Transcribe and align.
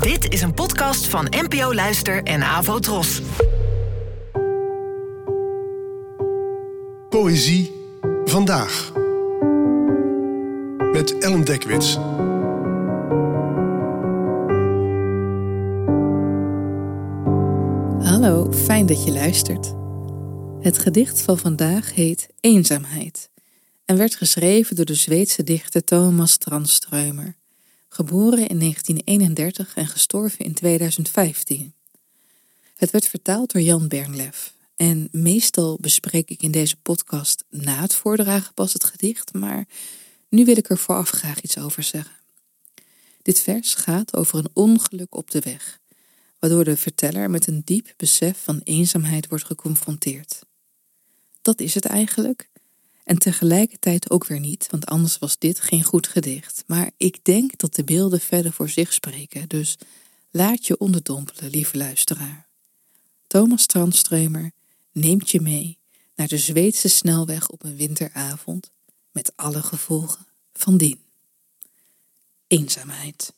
Dit 0.00 0.32
is 0.32 0.42
een 0.42 0.54
podcast 0.54 1.06
van 1.06 1.26
NPO 1.30 1.74
Luister 1.74 2.22
en 2.22 2.42
Avo 2.42 2.78
Tros. 2.78 3.20
Poëzie 7.08 7.72
vandaag. 8.24 8.92
Met 10.92 11.18
Ellen 11.18 11.44
Dekwits. 11.44 11.94
Hallo, 18.08 18.52
fijn 18.52 18.86
dat 18.86 19.04
je 19.04 19.12
luistert. 19.12 19.74
Het 20.60 20.78
gedicht 20.78 21.22
van 21.22 21.38
vandaag 21.38 21.94
heet 21.94 22.28
Eenzaamheid 22.40 23.30
en 23.84 23.96
werd 23.96 24.14
geschreven 24.14 24.76
door 24.76 24.84
de 24.84 24.94
Zweedse 24.94 25.42
dichter 25.42 25.84
Thomas 25.84 26.38
Tranströmer, 26.38 27.41
geboren 27.92 28.48
in 28.48 28.58
1931 28.58 29.74
en 29.74 29.86
gestorven 29.86 30.44
in 30.44 30.54
2015. 30.54 31.74
Het 32.76 32.90
werd 32.90 33.06
vertaald 33.06 33.52
door 33.52 33.62
Jan 33.62 33.88
Bernlef 33.88 34.54
en 34.76 35.08
meestal 35.10 35.78
bespreek 35.80 36.30
ik 36.30 36.42
in 36.42 36.50
deze 36.50 36.76
podcast 36.76 37.44
na 37.50 37.80
het 37.80 37.94
voordragen 37.94 38.54
pas 38.54 38.72
het 38.72 38.84
gedicht, 38.84 39.32
maar 39.32 39.66
nu 40.28 40.44
wil 40.44 40.56
ik 40.56 40.68
er 40.68 40.78
vooraf 40.78 41.10
graag 41.10 41.40
iets 41.40 41.58
over 41.58 41.82
zeggen. 41.82 42.16
Dit 43.22 43.40
vers 43.40 43.74
gaat 43.74 44.16
over 44.16 44.38
een 44.38 44.50
ongeluk 44.52 45.14
op 45.14 45.30
de 45.30 45.40
weg, 45.40 45.80
waardoor 46.38 46.64
de 46.64 46.76
verteller 46.76 47.30
met 47.30 47.46
een 47.46 47.62
diep 47.64 47.94
besef 47.96 48.42
van 48.42 48.60
eenzaamheid 48.64 49.28
wordt 49.28 49.44
geconfronteerd. 49.44 50.40
Dat 51.42 51.60
is 51.60 51.74
het 51.74 51.84
eigenlijk, 51.84 52.48
en 53.04 53.18
tegelijkertijd 53.18 54.10
ook 54.10 54.26
weer 54.26 54.40
niet, 54.40 54.66
want 54.70 54.86
anders 54.86 55.18
was 55.18 55.38
dit 55.38 55.60
geen 55.60 55.82
goed 55.82 56.06
gedicht. 56.08 56.64
Maar 56.66 56.90
ik 56.96 57.24
denk 57.24 57.58
dat 57.58 57.74
de 57.74 57.84
beelden 57.84 58.20
verder 58.20 58.52
voor 58.52 58.68
zich 58.68 58.92
spreken, 58.92 59.48
dus 59.48 59.76
laat 60.30 60.66
je 60.66 60.78
onderdompelen, 60.78 61.50
lieve 61.50 61.76
luisteraar. 61.76 62.46
Thomas 63.26 63.66
Tranströmer 63.66 64.50
neemt 64.92 65.30
je 65.30 65.40
mee 65.40 65.78
naar 66.14 66.28
de 66.28 66.38
Zweedse 66.38 66.88
snelweg 66.88 67.48
op 67.48 67.64
een 67.64 67.76
winteravond 67.76 68.70
met 69.10 69.32
alle 69.36 69.62
gevolgen 69.62 70.26
van 70.52 70.76
dien. 70.76 71.00
Eenzaamheid. 72.46 73.32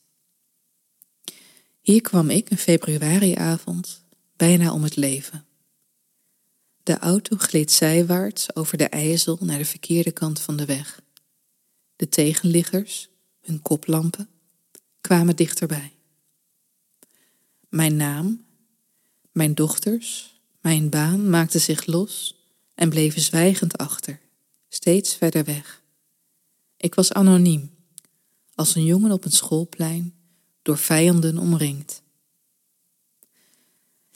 Hier 1.81 2.01
kwam 2.01 2.29
ik 2.29 2.49
een 2.49 2.57
februariavond 2.57 4.03
bijna 4.35 4.73
om 4.73 4.83
het 4.83 4.95
leven. 4.95 5.44
De 6.85 6.99
auto 6.99 7.35
gleed 7.37 7.71
zijwaarts 7.71 8.55
over 8.55 8.77
de 8.77 8.83
ijzel 8.83 9.37
naar 9.41 9.57
de 9.57 9.65
verkeerde 9.65 10.11
kant 10.11 10.39
van 10.39 10.55
de 10.55 10.65
weg. 10.65 11.01
De 11.95 12.09
tegenliggers, 12.09 13.09
hun 13.41 13.61
koplampen, 13.61 14.29
kwamen 15.01 15.35
dichterbij. 15.35 15.93
Mijn 17.69 17.95
naam, 17.95 18.45
mijn 19.31 19.53
dochters, 19.53 20.39
mijn 20.61 20.89
baan 20.89 21.29
maakten 21.29 21.61
zich 21.61 21.85
los 21.85 22.35
en 22.73 22.89
bleven 22.89 23.21
zwijgend 23.21 23.77
achter, 23.77 24.19
steeds 24.69 25.15
verder 25.15 25.43
weg. 25.43 25.81
Ik 26.77 26.95
was 26.95 27.13
anoniem, 27.13 27.75
als 28.55 28.75
een 28.75 28.85
jongen 28.85 29.11
op 29.11 29.25
een 29.25 29.31
schoolplein, 29.31 30.13
door 30.61 30.77
vijanden 30.77 31.37
omringd. 31.37 32.01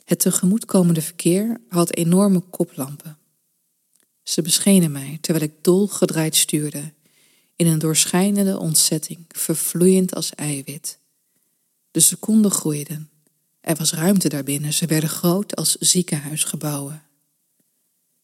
Het 0.10 0.20
tegemoetkomende 0.20 1.02
verkeer 1.02 1.62
had 1.68 1.96
enorme 1.96 2.40
koplampen. 2.40 3.18
Ze 4.24 4.42
beschenen 4.42 4.92
mij 4.92 5.18
terwijl 5.22 5.46
ik 5.46 5.54
dolgedraaid 5.64 6.36
stuurde, 6.36 6.94
in 7.56 7.68
een 7.68 7.80
doorschijnende 7.80 8.60
ontzetting, 8.60 9.26
vervloeiend 9.28 10.16
als 10.16 10.36
eiwit. 10.36 11.00
De 11.92 12.00
seconden 12.00 12.52
groeiden. 12.52 13.10
Er 13.62 13.76
was 13.76 13.94
ruimte 13.94 14.30
daarbinnen, 14.30 14.74
ze 14.74 14.86
werden 14.86 15.10
groot 15.10 15.56
als 15.56 15.76
ziekenhuisgebouwen. 15.76 17.04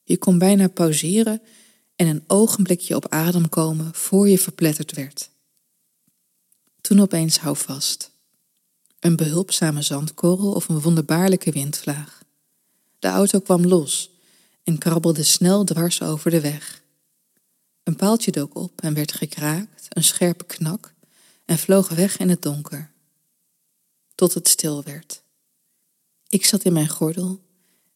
Je 0.03 0.17
kon 0.17 0.38
bijna 0.38 0.67
pauzeren 0.67 1.41
en 1.95 2.07
een 2.07 2.24
ogenblikje 2.28 2.95
op 2.95 3.07
adem 3.09 3.50
komen 3.50 3.94
voor 3.94 4.29
je 4.29 4.40
verpletterd 4.40 4.91
werd. 4.91 5.29
Toen 6.81 7.00
opeens 7.00 7.38
hou 7.38 7.57
vast 7.57 8.13
een 9.06 9.16
behulpzame 9.16 9.82
zandkorrel 9.82 10.54
of 10.54 10.70
een 10.70 10.82
wonderbaarlijke 10.82 11.52
windvlaag. 11.52 12.24
De 13.00 13.08
auto 13.08 13.40
kwam 13.40 13.66
los 13.66 14.10
en 14.64 14.78
krabbelde 14.78 15.24
snel 15.24 15.64
dwars 15.64 16.02
over 16.02 16.32
de 16.32 16.42
weg. 16.42 16.84
Een 17.84 17.96
paaltje 17.96 18.32
dook 18.32 18.56
op 18.56 18.82
en 18.82 18.94
werd 18.94 19.12
gekraakt, 19.12 19.86
een 19.90 20.04
scherpe 20.04 20.46
knak, 20.46 20.94
en 21.46 21.58
vloog 21.58 21.90
weg 21.90 22.18
in 22.18 22.30
het 22.30 22.42
donker. 22.42 22.92
Tot 24.16 24.34
het 24.34 24.48
stil 24.48 24.84
werd. 24.84 25.22
Ik 26.28 26.46
zat 26.46 26.64
in 26.64 26.74
mijn 26.74 26.90
gordel 26.90 27.44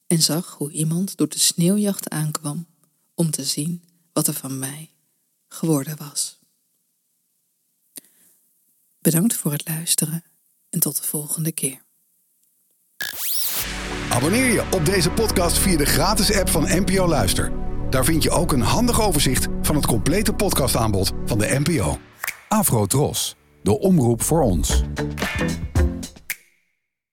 en 0.08 0.22
zag 0.22 0.56
hoe 0.58 0.72
iemand 0.72 1.18
door 1.18 1.30
de 1.30 1.40
sneeuwjacht 1.40 2.10
aankwam 2.10 2.66
om 3.14 3.32
te 3.32 3.44
zien 3.44 3.84
wat 4.14 4.28
er 4.28 4.34
van 4.34 4.60
mij 4.60 4.90
geworden 5.48 5.98
was. 5.98 6.40
Bedankt 9.00 9.34
voor 9.36 9.52
het 9.52 9.68
luisteren 9.68 10.24
en 10.70 10.80
tot 10.80 10.98
de 10.98 11.08
volgende 11.08 11.52
keer. 11.52 11.82
Abonneer 14.10 14.52
je 14.52 14.64
op 14.72 14.86
deze 14.86 15.10
podcast 15.10 15.58
via 15.58 15.78
de 15.78 15.86
gratis 15.86 16.34
app 16.38 16.50
van 16.50 16.64
NPO 16.64 17.08
Luister. 17.08 17.52
Daar 17.90 18.06
vind 18.06 18.24
je 18.24 18.30
ook 18.30 18.52
een 18.52 18.62
handig 18.62 19.02
overzicht 19.02 19.48
van 19.62 19.76
het 19.76 19.86
complete 19.86 20.34
podcastaanbod 20.34 21.12
van 21.26 21.38
de 21.38 21.60
NPO. 21.64 21.98
Afro 22.48 22.86
Tros, 22.86 23.36
de 23.64 23.80
omroep 23.80 24.22
voor 24.22 24.42
ons. 24.42 24.84